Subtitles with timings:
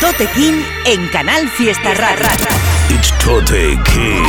[0.00, 2.28] Tote King en Canal Fiesta Rara.
[2.88, 4.24] It's Tote King.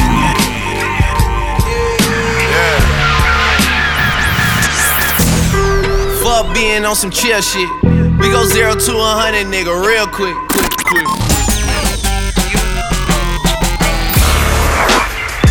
[6.23, 7.70] Fuck being on some chill shit.
[8.18, 11.05] We go zero to a hundred, nigga, real quick, quick, quick.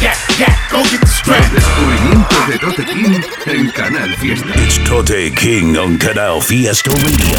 [0.03, 1.53] Yeah, yeah, go get the strap.
[1.53, 4.49] Descubrimiento de Tote King en Canal Fiesta.
[4.57, 7.39] It's Tote King on Canal Fiesta Radio.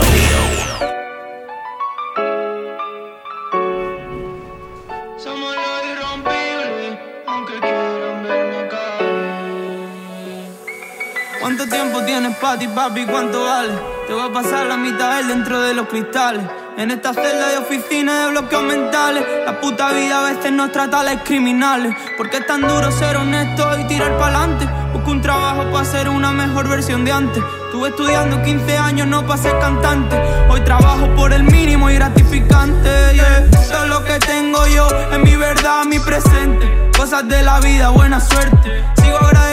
[5.18, 10.50] Somos los irrompibles, aunque quieran verme caer.
[11.40, 13.06] ¿Cuánto tiempo tienes pa' ti, papi?
[13.06, 13.73] ¿Cuánto vale?
[14.08, 16.44] Te voy a pasar la mitad del dentro de los cristales.
[16.78, 19.24] En esta celda de oficina de bloqueos mentales.
[19.46, 21.96] La puta vida a veces nos trata a los criminales.
[22.18, 24.68] Porque es tan duro ser honesto y tirar pa'lante.
[24.92, 27.42] Busco un trabajo para ser una mejor versión de antes.
[27.68, 30.18] Estuve estudiando 15 años, no para ser cantante.
[30.50, 32.90] Hoy trabajo por el mínimo y gratificante.
[33.14, 33.86] Yeah.
[33.88, 36.92] Lo que tengo yo es mi verdad, mi presente.
[36.98, 38.84] Cosas de la vida, buena suerte.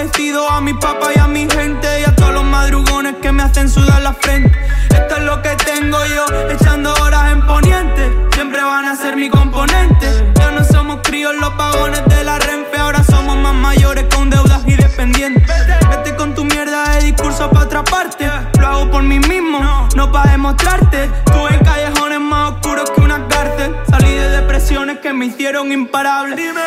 [0.05, 3.71] A mi papá y a mi gente y a todos los madrugones que me hacen
[3.71, 4.51] sudar la frente.
[4.91, 8.32] Esto es lo que tengo yo, echando horas en poniente.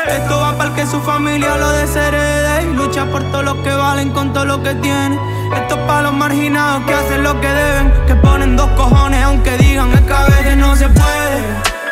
[0.07, 3.71] Esto va para el que su familia lo desherede y lucha por todo lo que
[3.71, 5.17] valen con todo lo que tiene.
[5.55, 9.57] Esto es para los marginados que hacen lo que deben, que ponen dos cojones aunque
[9.57, 11.41] digan que a veces no se puede,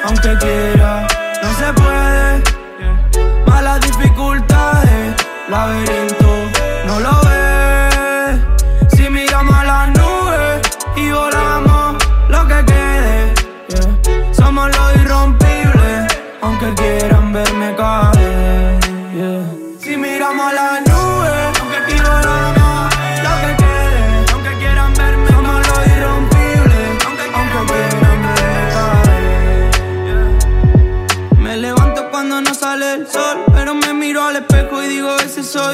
[0.05, 1.07] aunque quiera,
[1.41, 2.43] no se puede.
[3.47, 5.15] Malas dificultades,
[5.49, 6.29] laberinto,
[6.85, 7.42] no lo ves.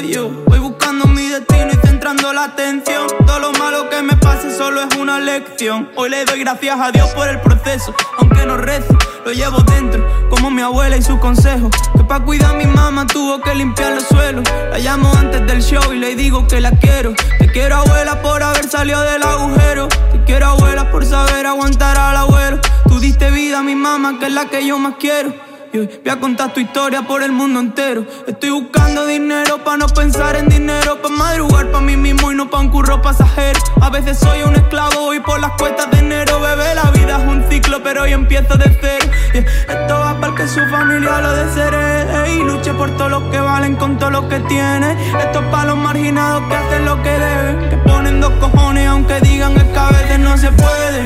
[0.02, 3.06] Voy buscando mi destino y centrando la atención.
[3.26, 5.90] Todo lo malo que me pase solo es una lección.
[5.94, 8.96] Hoy le doy gracias a Dios por el proceso, aunque no rezo,
[9.26, 11.68] lo llevo dentro, como mi abuela y su consejo.
[11.94, 14.42] Que pa' cuidar a mi mamá tuvo que limpiar los suelos.
[14.70, 17.12] La llamo antes del show y le digo que la quiero.
[17.38, 19.88] Te quiero, abuela, por haber salido del agujero.
[20.12, 22.58] Te quiero, abuela, por saber aguantar al abuelo.
[22.88, 25.49] Tú diste vida a mi mamá, que es la que yo más quiero.
[25.72, 28.04] Y hoy voy a contar tu historia por el mundo entero.
[28.26, 32.50] Estoy buscando dinero para no pensar en dinero, para madrugar para mí mismo y no
[32.50, 33.60] para un curro pasajero.
[33.80, 37.28] A veces soy un esclavo y por las cuestas de enero, bebé, la vida es
[37.28, 39.12] un ciclo, pero hoy empiezo de cero.
[39.32, 39.44] Yeah.
[39.68, 43.76] Esto va para que su familia lo desherede y luche por todo lo que valen
[43.76, 44.96] con todo lo que tiene.
[45.20, 49.20] Esto es para los marginados que hacen lo que deben, que ponen dos cojones aunque
[49.20, 51.04] digan que a veces no se puede,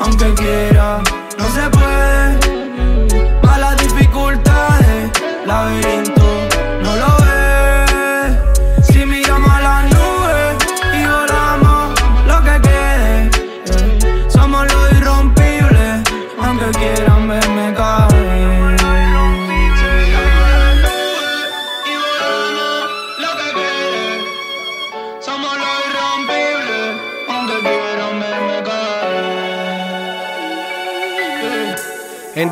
[0.00, 1.00] aunque quiera,
[1.38, 1.91] no se puede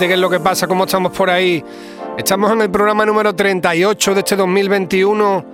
[0.06, 0.66] ¿qué es lo que pasa?
[0.66, 1.62] ¿Cómo estamos por ahí?
[2.16, 5.44] Estamos en el programa número 38 de este 2021.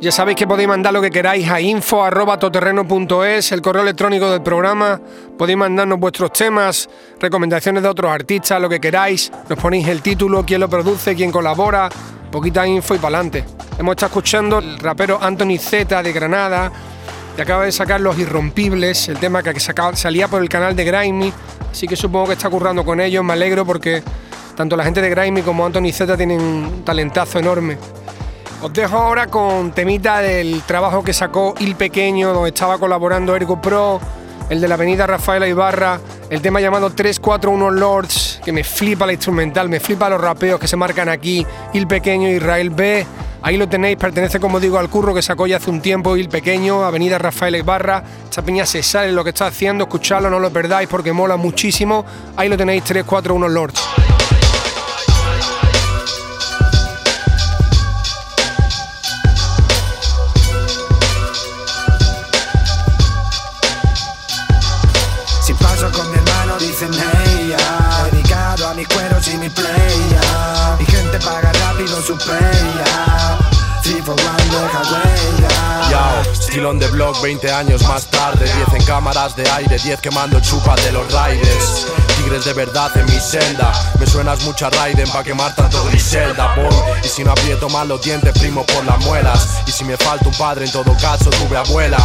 [0.00, 5.00] Ya sabéis que podéis mandar lo que queráis a info.toterreno.es, el correo electrónico del programa.
[5.36, 6.88] Podéis mandarnos vuestros temas,
[7.18, 9.32] recomendaciones de otros artistas, lo que queráis.
[9.48, 11.88] Nos ponéis el título, quién lo produce, quién colabora,
[12.30, 13.44] poquita info y para adelante.
[13.78, 16.70] Hemos estado escuchando el rapero Anthony Z de Granada,
[17.42, 21.32] acaba de sacar Los Irrompibles, el tema que salía por el canal de Grimy.
[21.70, 23.22] Así que supongo que está currando con ellos.
[23.24, 24.02] Me alegro porque
[24.56, 27.78] tanto la gente de Grimy como Anthony Z tienen un talentazo enorme.
[28.60, 33.62] Os dejo ahora con temita del trabajo que sacó Il Pequeño, donde estaba colaborando Ergo
[33.62, 34.00] Pro,
[34.50, 39.12] el de la avenida Rafaela Ibarra, el tema llamado 341 Lords, que me flipa la
[39.12, 43.06] instrumental, me flipa los rapeos que se marcan aquí, Il Pequeño, Israel B.
[43.40, 46.28] Ahí lo tenéis, pertenece como digo al curro que sacó ya hace un tiempo Il
[46.28, 48.02] Pequeño, Avenida Rafaela Ibarra.
[48.24, 52.04] Esta peña se sale lo que está haciendo, escuchadlo, no lo perdáis porque mola muchísimo.
[52.36, 54.07] Ahí lo tenéis, 341 Lords.
[76.58, 78.44] Estilón de blog 20 años más tarde.
[78.44, 83.06] 10 en cámaras de aire, 10 quemando chupas de los riders Tigres de verdad en
[83.06, 86.68] mi celda Me suenas mucha Raiden pa' quemar tanto Griselda Boom.
[87.02, 89.62] Y si no aprieto mal los dientes, primo por las muelas.
[89.66, 91.96] Y si me falta un padre, en todo caso tuve abuela.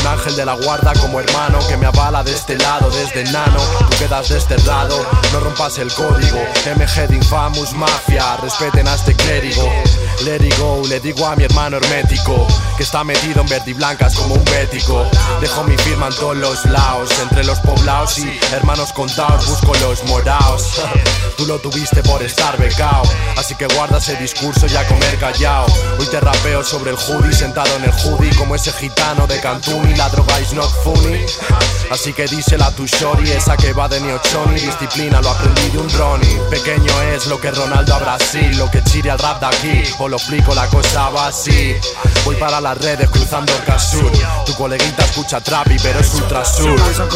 [0.00, 3.60] Un ángel de la guarda como hermano Que me avala de este lado, desde nano
[3.90, 6.38] Tú quedas desterrado, no rompas el código.
[6.76, 9.70] MG de Infamous Mafia, respeten a este clérigo.
[10.24, 12.46] Let it go, le digo a mi hermano hermético
[12.76, 15.06] Que está metido en verde y blancas como un bético.
[15.40, 20.04] Dejo mi firma en todos los lados Entre los poblados y hermanos contados Busco los
[20.04, 20.80] moraos.
[21.36, 23.02] Tú lo tuviste por estar becao.
[23.36, 25.66] Así que guarda ese discurso y a comer callao.
[25.98, 29.90] Hoy te rapeo sobre el hoodie Sentado en el hoodie como ese gitano de Cantún
[29.90, 31.26] Y la droga is not funny.
[31.90, 34.60] Así que dísela a tu shorty Esa que va de Neochoni.
[34.60, 36.40] Disciplina lo aprendí de un Ronnie.
[36.48, 39.82] Pequeño es lo que Ronaldo a Brasil Lo que chile al rap de aquí.
[39.98, 41.74] Os lo explico, la cosa va así.
[42.24, 44.12] Voy para las redes cruzando el casur
[44.46, 46.76] Tu coleguita escucha trapi pero es ultra sur.
[46.76, 47.08] Paso.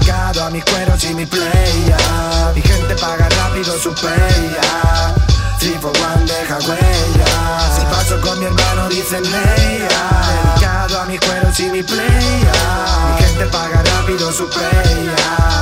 [0.00, 2.52] Dedicado a mis cueros y mi playa.
[2.54, 5.14] Mi gente paga rápido su playa.
[5.58, 7.76] Three for one, deja huella.
[7.76, 10.54] Si paso con mi hermano, dicen ella.
[10.54, 12.52] Dedicado a mis cueros y mi playa.
[13.10, 15.59] Mi gente paga rápido su playa.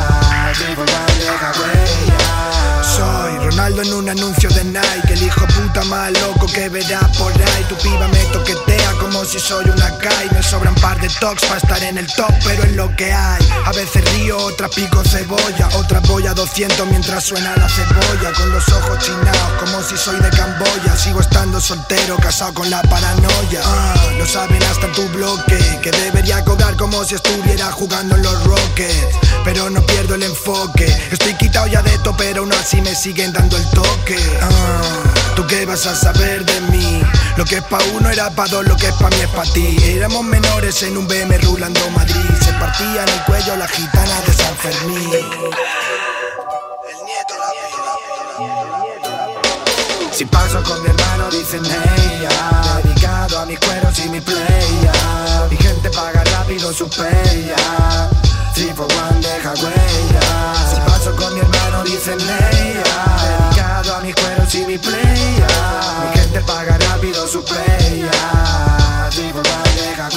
[3.78, 7.64] En un anuncio de Nike El hijo puta más loco que verás por ahí.
[7.68, 11.58] Tu piba me toquetea como si soy una Kai Me sobran par de talks para
[11.58, 13.48] estar en el top Pero es lo que hay.
[13.66, 18.32] A veces río, otras pico cebolla Otras voy a 200 mientras suena la cebolla.
[18.32, 20.96] Con los ojos chinados como si soy de Camboya.
[20.96, 23.60] Sigo estando soltero, casado con la paranoia.
[23.64, 28.44] Ah, Lo saben hasta tu bloque Que debería cobrar como si estuviera jugando en los
[28.44, 29.18] Rockets.
[29.44, 30.86] Pero no pierdo el enfoque.
[31.12, 34.18] Estoy quitado ya de esto pero aún así me siguen dando el toque.
[34.42, 34.98] Ah,
[35.36, 37.02] ¿Tú qué vas a saber de mí?
[37.36, 39.44] Lo que es pa' uno era pa' dos, lo que es pa' mí es pa'
[39.44, 39.76] ti.
[39.84, 42.30] Éramos menores en un BM rulando Madrid.
[42.44, 45.10] Se partían el cuello las gitanas de San Fermín.
[50.18, 52.28] Si paso con mi hermano dicen ella
[52.82, 54.92] Dedicado a mis cueros y mi playa
[55.48, 58.10] Mi gente paga rápido su playa
[58.52, 60.20] Three for one deja huella.
[60.68, 63.57] Si paso con mi hermano dicen Dedicado
[63.98, 65.46] a mis cueros y mi playa
[66.02, 68.10] Mi gente paga rápido su playa.
[69.18, 69.44] One
[69.76, 70.08] deja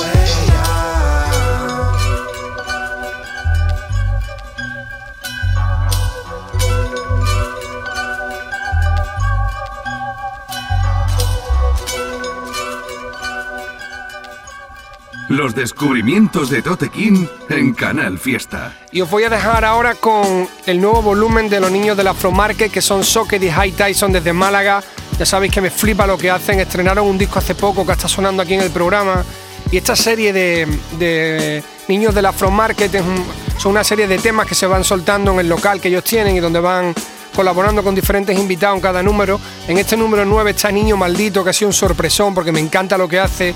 [15.32, 18.74] Los descubrimientos de Tote King en Canal Fiesta.
[18.92, 22.32] Y os voy a dejar ahora con el nuevo volumen de los niños del Afro
[22.32, 24.84] Market, que son Socket y High Tyson desde Málaga.
[25.18, 26.60] Ya sabéis que me flipa lo que hacen.
[26.60, 29.24] Estrenaron un disco hace poco que está sonando aquí en el programa.
[29.72, 30.68] Y esta serie de,
[31.00, 33.24] de niños del Afro Market es un-
[33.58, 36.36] son una serie de temas que se van soltando en el local que ellos tienen
[36.36, 36.94] y donde van
[37.34, 39.40] colaborando con diferentes invitados en cada número.
[39.70, 42.98] En este número 9 está Niño Maldito, que ha sido un sorpresón porque me encanta
[42.98, 43.56] lo que hace.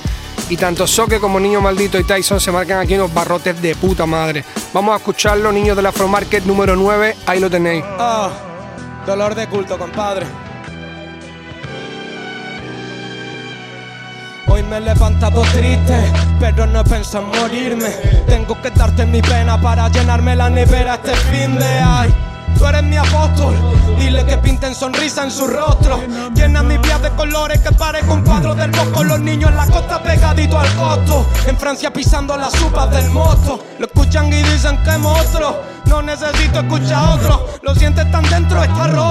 [0.49, 4.05] Y tanto Soque como Niño Maldito y Tyson se marcan aquí unos barrotes de puta
[4.05, 4.45] madre.
[4.73, 7.83] Vamos a escucharlo, Niños del Afro Market número 9, ahí lo tenéis.
[7.97, 8.29] Ah,
[9.07, 10.27] dolor de culto, compadre.
[14.47, 17.89] Hoy me he levantado triste, pero no he en morirme.
[18.27, 22.24] Tengo que darte mi pena para llenarme la nevera este fin de ay.
[22.57, 23.53] Tú eres mi apóstol,
[23.97, 25.99] dile que pinten sonrisa en su rostro.
[26.33, 29.03] Llena mi vida de colores que parezca un cuadro del bosco.
[29.03, 31.25] Los niños en la costa pegadito al costo.
[31.47, 33.59] En Francia pisando las supas del mosto.
[33.79, 35.61] Lo escuchan y dicen que monstruo.
[35.85, 37.47] No necesito escuchar otro.
[37.61, 39.04] Lo sientes tan dentro, está roto.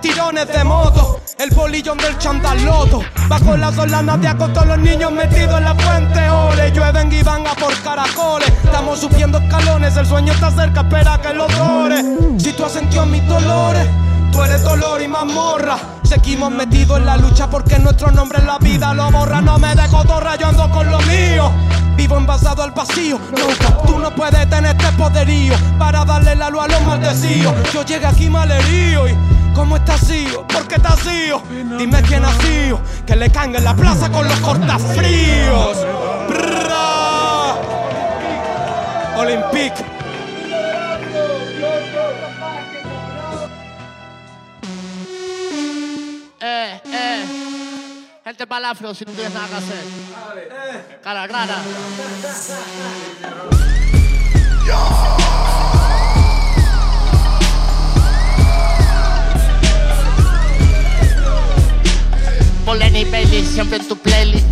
[0.00, 1.20] Tirones de moto.
[1.38, 3.00] El bolillón del chandaloto.
[3.28, 6.30] Bajo la solana de agosto, los niños metidos en la fuente.
[6.30, 8.48] Ole, llueven y van a por caracoles.
[8.64, 12.02] Estamos subiendo escalones, el sueño está cerca, espera que lo dore.
[12.38, 13.86] Si tú has sentido mis dolores.
[14.32, 15.76] Tú eres dolor y mazmorra.
[16.02, 19.40] Seguimos metidos en la lucha porque nuestro nombre en la vida lo borra.
[19.40, 21.50] No me dejo torra, yo ando con lo mío.
[21.96, 23.18] Vivo envasado al vacío.
[23.36, 27.54] Nunca tú no puedes tener este poderío para darle la luz a los maldecidos.
[27.74, 29.39] Yo llegué aquí malherido y.
[29.54, 30.46] ¿Cómo estás tío?
[30.46, 31.42] ¿Por qué estás tío?
[31.78, 32.80] Dime quién ha sido.
[33.06, 35.76] Que le caen en la plaza con los cortafríos.
[39.16, 39.84] Olympique.
[46.42, 47.24] Eh, eh.
[48.24, 49.84] Gente para afro si no tienes nada que hacer.
[51.02, 51.28] Cara
[62.74, 64.46] Lenny Bailey, siempre en tu playlist.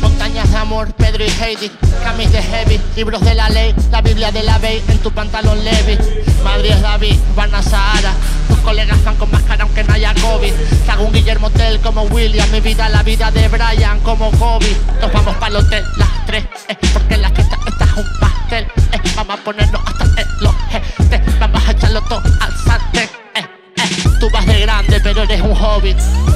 [0.00, 1.70] Montañas de amor, Pedro y Heidi,
[2.02, 5.62] camis de heavy, libros de la ley, la Biblia de la ley en tu pantalón
[5.64, 5.98] Levi.
[6.44, 8.12] Madrid es David, van a Sahara,
[8.48, 10.52] tus colegas van con máscara aunque no haya COVID.
[10.88, 14.74] Hago un Guillermo Tell como William, mi vida, la vida de Brian como Kobe.
[15.00, 18.64] Nos vamos para el hotel las tres, eh, porque la fiesta está es un pastel.
[18.64, 22.52] Eh, vamos a ponernos hasta el los gestes, vamos a echarlo todo al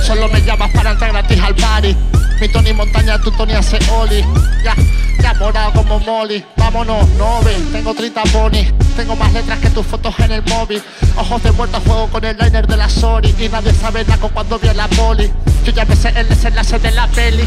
[0.06, 1.96] Solo me llamas para entrar gratis al party.
[2.40, 4.24] Mi Tony Montaña, tu Tony hace Oli.
[4.62, 4.76] Ya,
[5.20, 6.44] ya morado como Molly.
[6.56, 8.72] Vámonos, no ves, tengo 30 ponis.
[8.94, 10.80] Tengo más letras que tus fotos en el móvil.
[11.16, 13.34] Ojos de muerto juego con el liner de la Sori.
[13.36, 15.28] Y nadie sabe nada con cuando vi a la poli.
[15.64, 17.42] Yo ya me sé el desenlace de la peli.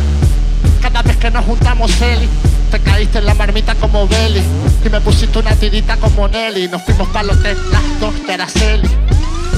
[0.81, 2.27] Cada vez que nos juntamos, Eli,
[2.71, 4.43] te caíste en la marmita como Belly.
[4.83, 6.67] Y me pusiste una tirita como Nelly.
[6.67, 8.89] Nos fuimos para hotel, las dos de Araceli.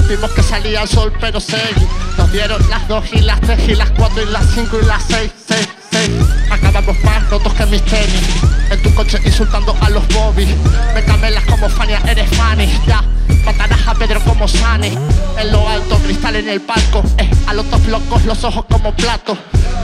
[0.08, 1.86] Vimos que salía el sol, pero seguí.
[2.16, 5.02] Nos dieron las dos y las tres y las cuatro y las cinco y las
[5.04, 6.10] seis, seis, seis.
[6.50, 8.22] Acabamos más rotos que mis tenis.
[8.70, 10.48] En tu coche insultando a los bobbies.
[10.94, 12.68] Me camelas como Fania, eres Fanny.
[12.86, 13.02] Ya,
[13.44, 14.96] matarás a Pedro como Sani.
[15.38, 17.02] En lo alto, cristal en el palco.
[17.18, 19.38] Eh, a los dos locos, los ojos como platos.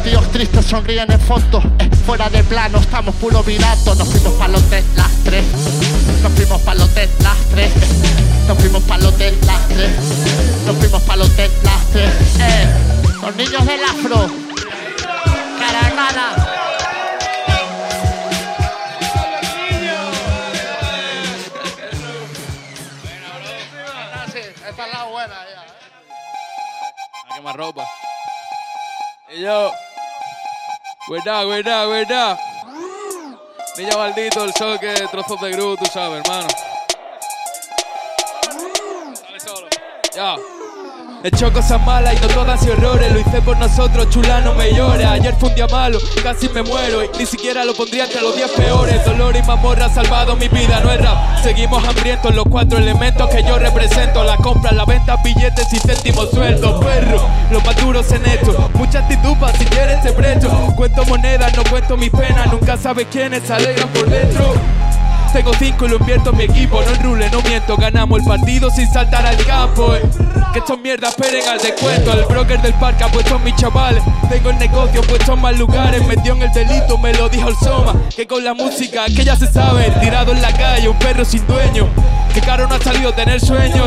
[0.05, 1.65] Tíos tristes sonríen en fotos.
[1.79, 3.95] Eh, fuera de plano, estamos puro virato.
[3.95, 5.45] Nos fuimos para hotel las tres.
[6.25, 7.71] Nos fuimos para hotel las tres.
[8.49, 9.91] Nos fuimos para hotel las tres.
[10.65, 12.11] Nos fuimos para hotel las tres.
[12.41, 12.67] Eh,
[13.21, 14.31] los niños del afro.
[15.59, 16.35] Cara a cara.
[24.67, 25.63] Esta es la buena ya.
[27.37, 27.87] Quemar ropa.
[29.31, 29.71] Y yo.
[31.07, 32.39] Verdad, verdad, verdad.
[33.77, 36.47] Niño maldito, el soque, trozos de gru, tú sabes, hermano.
[39.27, 39.67] Dale solo.
[40.15, 40.37] Ya.
[41.25, 43.11] He hecho cosas malas y no todas y horrores.
[43.11, 45.07] Lo hice por nosotros, chula, no me llores.
[45.07, 47.03] Ayer fue un día malo, casi me muero.
[47.03, 49.03] Y ni siquiera lo pondría entre los 10 peores.
[49.07, 51.43] Dolor y mamorra ha salvado mi vida, no es rap.
[51.43, 54.23] Seguimos hambrientos, los cuatro elementos que yo represento.
[54.23, 56.85] La compra, la venta, billetes y céntimos sueldos.
[56.85, 58.71] Perro, los más duros en esto.
[58.75, 60.51] Mucha actitud si quieres te presto.
[60.77, 62.53] Cuento monedas, no cuento mis penas.
[62.53, 64.53] Nunca sabes quiénes se alegran por dentro.
[65.33, 66.83] Tengo cinco y lo invierto en mi equipo.
[66.83, 67.79] No enrule, no miento.
[67.79, 69.95] Ganamos el partido sin saltar al campo.
[69.95, 70.03] eh.
[70.55, 72.13] Que estos mierdas esperen al descuento.
[72.13, 74.05] El broker del parque ha puesto en mis chavales.
[74.31, 76.07] Tengo el negocio puesto en más lugares.
[76.07, 77.93] Metió en el delito, me lo dijo el Soma.
[78.15, 79.91] Que con la música, que ya se sabe.
[80.01, 81.89] Tirado en la calle, un perro sin dueño.
[82.33, 83.85] Que caro no ha salido tener sueño.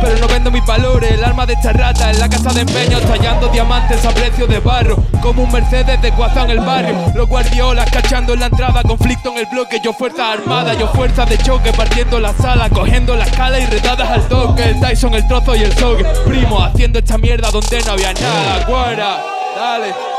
[0.00, 3.02] Pero no vendo mis valores, el alma de esta rata en la casa de empeños
[3.02, 7.12] tallando diamantes a precio de barro, como un Mercedes de Guazá en el barrio.
[7.14, 11.24] Los guardiolas cachando en la entrada, conflicto en el bloque, yo fuerza armada, yo fuerza
[11.24, 14.64] de choque, partiendo la sala, cogiendo la escala y retadas al toque.
[14.64, 18.64] El Tyson, el trozo y el sogue, primo, haciendo esta mierda donde no había nada,
[18.66, 19.24] guarda,
[19.56, 20.15] dale.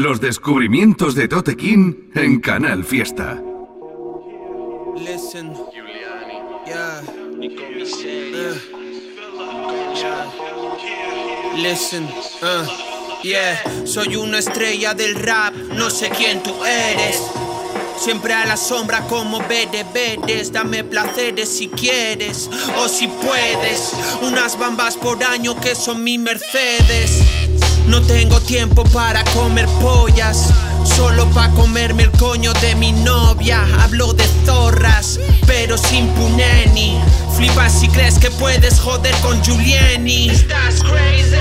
[0.00, 3.38] Los descubrimientos de Tote King en Canal Fiesta.
[4.96, 5.52] Listen.
[6.66, 7.02] Yeah.
[7.06, 7.58] Uh.
[11.54, 12.04] Listen.
[12.40, 13.22] Uh.
[13.22, 13.62] Yeah.
[13.84, 15.54] Soy una estrella del rap.
[15.76, 17.20] No sé quién tú eres.
[17.98, 23.92] Siempre a la sombra como bedes Dame placeres si quieres o si puedes.
[24.22, 27.39] Unas bambas por año que son mi Mercedes.
[27.90, 30.50] No tengo tiempo para comer pollas.
[30.84, 33.66] Solo pa' comerme el coño de mi novia.
[33.80, 37.00] Hablo de zorras, pero sin puneni.
[37.36, 40.30] Flipas si crees que puedes joder con Giuliani.
[40.30, 41.34] Estás crazy.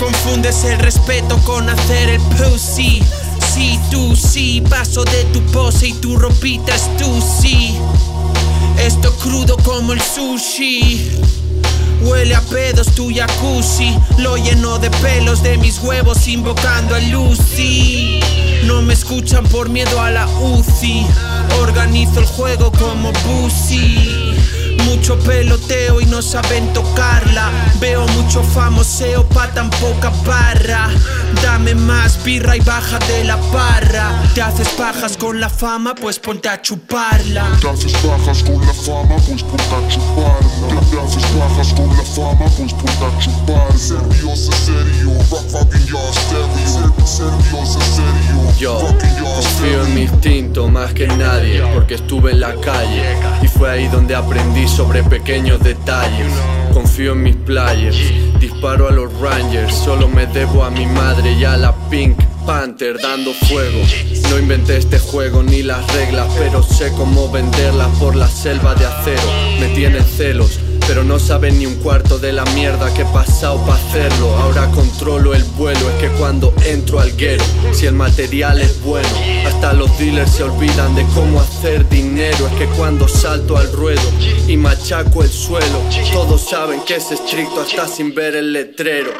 [0.00, 3.00] Confundes el respeto con hacer el pussy.
[3.54, 7.78] Sí, tú sí, paso de tu pose y tu ropita es tú sí.
[8.78, 11.41] Esto crudo como el sushi.
[12.04, 13.96] Huele a pedos tu jacuzzi.
[14.18, 18.20] Lo lleno de pelos de mis huevos invocando a Lucy.
[18.64, 21.04] No me escuchan por miedo a la UCI
[21.60, 24.36] Organizo el juego como Bussy
[24.84, 27.50] Mucho peloteo y no saben tocarla.
[27.80, 30.90] Veo mucho famoseo pa' tan poca barra
[31.42, 36.18] Dame más birra y baja de la barra Te haces pajas con la fama pues
[36.18, 40.80] ponte a chuparla Te haces bajas con la fama, pues ponte a chuparla.
[40.90, 43.78] Te haces bajas con la fama, pues ponte a chupar.
[43.78, 47.06] Serio, serio, fucking yo stereo.
[47.06, 48.78] Serio, serio, yo
[49.34, 53.88] confío en mi instinto más que nadie porque estuve en la calle y fue ahí
[53.88, 56.32] donde aprendí sobre pequeños detalles.
[56.72, 57.98] Confío en mis players,
[58.62, 62.16] disparo a los Rangers, solo me debo a mi madre y a la Pink
[62.46, 63.80] Panther dando fuego.
[64.30, 68.86] No inventé este juego ni las reglas, pero sé cómo venderlas por la selva de
[68.86, 69.22] acero.
[69.58, 73.58] Me tienen celos Pero no saben ni un cuarto de la mierda que he pasado
[73.66, 74.36] para hacerlo.
[74.36, 79.08] Ahora controlo el vuelo, es que cuando entro al guero Si el material es bueno,
[79.46, 82.46] hasta los dealers se olvidan de cómo hacer dinero.
[82.48, 84.02] Es que cuando salto al ruedo
[84.46, 85.80] y machaco el suelo
[86.12, 89.10] Todos saben que es estricto hasta sin ver el letrero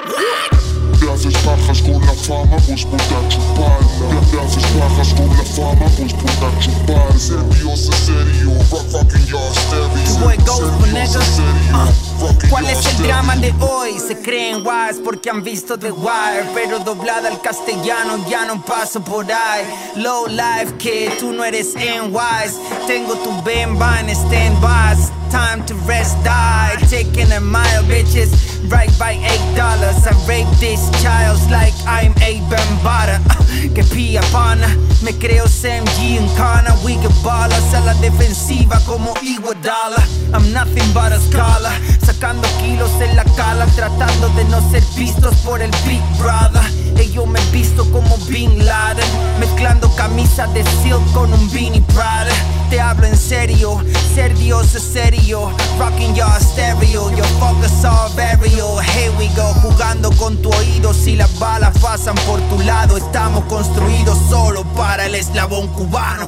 [2.32, 4.20] fama, pues a chuparla.
[4.30, 7.18] Te haces pajas con la fama, pues a chupar.
[7.18, 11.40] Serio, sé serio, rock fucking for niggas.
[11.72, 13.98] Uh, ¿Cuál es el drama de hoy?
[13.98, 19.02] Se creen wise porque han visto The Wire, pero doblada al castellano ya no paso
[19.02, 19.64] por ahí.
[19.96, 22.56] Low life kid, tú no eres en wise.
[22.86, 24.96] Tengo tu bemba en stand-by.
[25.30, 26.76] Time to rest, die.
[26.88, 28.51] Taking a mile, bitches.
[28.69, 30.07] Right by eight dollars.
[30.07, 33.19] I rape these childs like I'm a bambara.
[33.75, 34.69] que pilla pana.
[35.02, 36.75] Me creo Sam G en Kana.
[36.85, 40.02] We get balas a la defensiva como Iguodala.
[40.33, 41.73] I'm nothing but a scholar.
[42.00, 43.66] Sacando kilos en la cala.
[43.75, 46.62] Tratando de no ser vistos por el Big Brother.
[46.99, 49.04] Ellos me visto como Bin Laden.
[49.40, 52.33] Mezclando camisa de silk con un Beanie Prada.
[52.71, 53.83] Te hablo en serio.
[54.14, 55.50] Ser Dios es serio.
[55.78, 57.11] Rocking your stereo.
[57.11, 58.11] Your focus all
[58.52, 58.78] burial.
[58.80, 59.52] Here we go.
[59.62, 60.92] Jugando con tu oído.
[60.92, 62.97] Si las balas pasan por tu lado.
[62.97, 66.26] Estamos construidos solo para el eslabón cubano.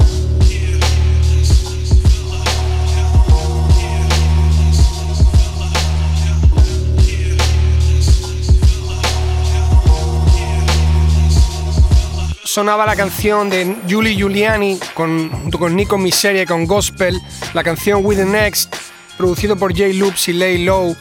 [12.55, 17.21] sonaba la canción de Julie Giuliani con, junto con Nico Miseria y con Gospel,
[17.53, 18.73] la canción With the Next,
[19.17, 19.89] producido por J.
[19.95, 20.97] Loops y Lay Low.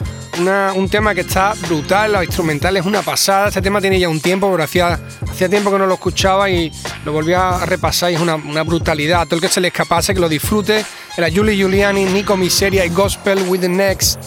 [0.74, 3.48] Un tema que está brutal, los instrumentales es una pasada.
[3.48, 4.98] Este tema tiene ya un tiempo, pero hacía,
[5.30, 6.72] hacía tiempo que no lo escuchaba y
[7.04, 9.24] lo volví a repasar y es una, brutalidad.
[9.26, 10.84] Todo el que se le escapase, que lo disfrute.
[11.16, 14.18] Era Julie Giuliani, Nico Miseria y Gospel With the Next.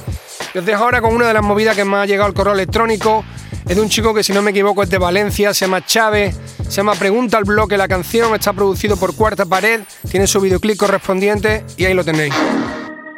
[0.55, 3.25] Os dejo ahora con una de las movidas que me ha llegado al correo electrónico.
[3.67, 6.35] Es de un chico que, si no me equivoco, es de Valencia, se llama Chávez,
[6.63, 10.77] se llama Pregunta al bloque la canción, está producido por Cuarta Pared, tiene su videoclip
[10.77, 12.33] correspondiente y ahí lo tenéis.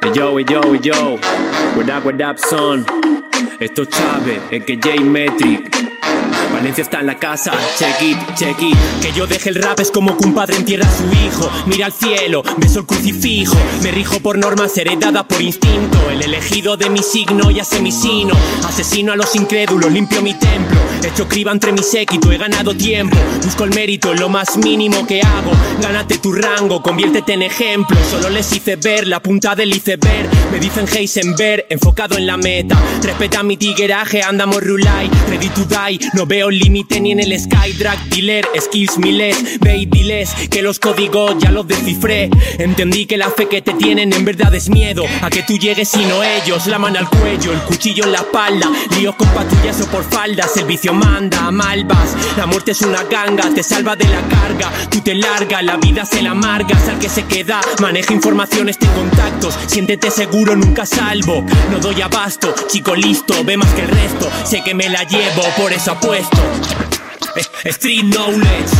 [0.01, 1.17] Hey yo, hey yo, hey yo.
[1.75, 2.85] What up, what up, son?
[3.59, 5.98] Esto es Chávez, el que J Metric.
[6.51, 8.77] Valencia está en la casa, check it, check it.
[9.01, 11.49] Que yo deje el rap es como que un padre entierra a su hijo.
[11.67, 13.55] Mira al cielo, beso el crucifijo.
[13.81, 15.97] Me rijo por normas heredadas por instinto.
[16.09, 18.33] El elegido de mi signo ya sé mi sino.
[18.67, 20.79] Asesino a los incrédulos, limpio mi templo.
[21.03, 23.15] Hecho criba entre mi séquito, he ganado tiempo.
[23.43, 25.51] Busco el mérito en lo más mínimo que hago.
[25.81, 27.97] Gánate tu rango, conviértete en ejemplo.
[28.09, 30.29] Solo les hice ver la punta del iceberg.
[30.51, 32.77] Me dicen Heisenberg, enfocado en la meta.
[33.01, 35.09] Respeta mi tigueraje, andamos rulay.
[35.29, 37.73] Ready to die, no veo límite ni en el sky.
[37.78, 40.34] Drag dealer, skills miles, babyles.
[40.49, 42.30] Que los códigos ya los descifré.
[42.58, 45.04] Entendí que la fe que te tienen en verdad es miedo.
[45.21, 46.67] A que tú llegues y no ellos.
[46.67, 48.71] La mano al cuello, el cuchillo en la espalda.
[48.97, 50.56] Líos con patrullas o por faldas.
[50.56, 52.15] El vicio manda malvas.
[52.38, 54.71] La muerte es una ganga, te salva de la carga.
[54.89, 56.88] Tú te largas, la vida se la amargas.
[56.88, 59.58] Al que se queda, maneja informaciones, ten contactos.
[59.67, 61.43] Siéntete seguro, nunca salvo.
[61.71, 64.30] No doy abasto, chico listo, ve más que el resto.
[64.45, 66.28] Sé que me la llevo, por eso apuesto.
[67.35, 68.75] Eh, Street knowledge.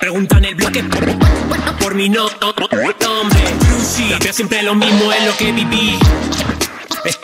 [0.00, 0.84] Preguntan el bloque
[1.80, 2.28] por mi no
[3.00, 3.40] nombre.
[3.60, 4.12] Brucey.
[4.12, 5.98] Rapeo siempre lo mismo es lo que viví.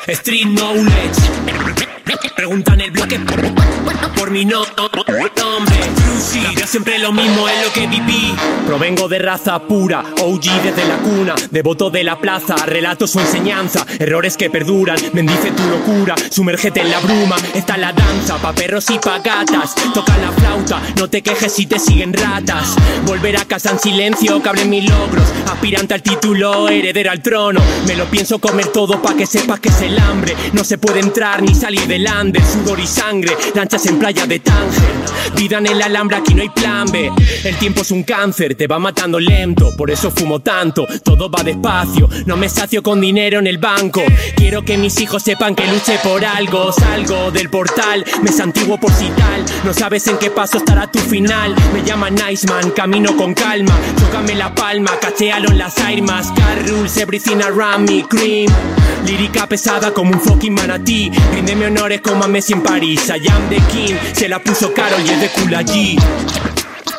[0.07, 1.21] Street knowledge.
[2.37, 3.19] Preguntan el bloque
[4.31, 5.85] mi no nombre.
[6.35, 8.35] Rapeo siempre lo mismo es lo que viví.
[8.67, 13.87] Provengo de raza pura, OG desde la cuna, devoto de la plaza, relatos o enseñanza,
[13.99, 18.89] errores que perduran, bendice tu locura, sumérgete en la bruma, está la danza, pa' perros
[18.91, 23.45] y pa' gatas, toca la flauta, no te quejes si te siguen ratas, volver a
[23.45, 28.39] casa en silencio, cabré mis logros, aspirante al título, heredero al trono, me lo pienso
[28.39, 31.87] comer todo pa' que sepas que es el hambre, no se puede entrar ni salir
[31.87, 34.95] del ande, sudor y sangre, lanchas en playa de Tánger,
[35.37, 37.13] vida en el alambre, aquí no hay plan B,
[37.45, 41.43] el tiempo es un cáncer, te va matando lento, por eso fumo tanto, todo va
[41.43, 44.03] despacio, no me sacio con dinero en el banco,
[44.37, 48.93] quiero que mis hijos sepan que luché por algo, salgo del portal, me santiguo por
[48.93, 53.17] si tal, no sabes en qué paso estará tu final, me llaman Nice Man, camino
[53.17, 58.51] con calma, tócame la palma, cachealo en las armas, car rules, everything around me, cream,
[59.05, 63.49] lírica pesada como un fucking manatí, ríndeme honores como a Messi en París, I am
[63.49, 65.97] the king, se la puso caro y es de cool allí.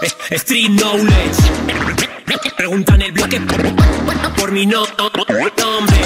[0.02, 1.42] Eh, Street knowledge.
[2.58, 3.42] Preguntan el bloque
[4.38, 5.98] por mi no nombre.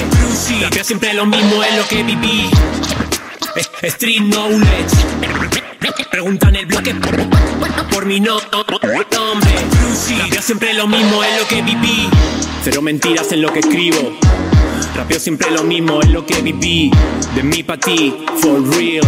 [0.61, 2.49] Rapeo siempre lo mismo es lo que viví.
[3.55, 4.95] Eh, Street knowledge.
[6.11, 6.95] Preguntan el bloque
[7.91, 9.51] por mi no nombre.
[10.41, 12.09] Siempre lo mismo es lo que viví.
[12.63, 14.17] Cero mentiras en lo que escribo.
[14.95, 16.91] Rapeo siempre lo mismo, es lo que viví.
[17.35, 19.05] De mí pa' ti, for real.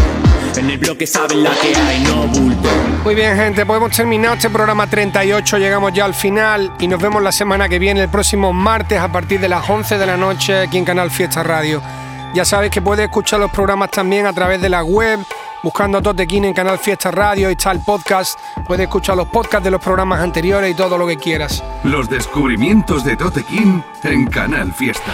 [0.58, 2.70] En el bloque saben la que hay, no bulto.
[3.04, 7.02] Muy bien, gente, pues hemos terminado este programa 38, llegamos ya al final y nos
[7.02, 10.18] vemos la semana que viene, el próximo martes a partir de las 11 de la
[10.18, 11.82] noche aquí en Canal Fiesta Radio.
[12.34, 15.20] Ya sabéis que puedes escuchar los programas también a través de la web,
[15.64, 18.38] buscando a Totequín en Canal Fiesta Radio, y está el podcast,
[18.68, 21.64] puedes escuchar los podcasts de los programas anteriores y todo lo que quieras.
[21.84, 25.12] Los descubrimientos de Tote King en Canal Fiesta.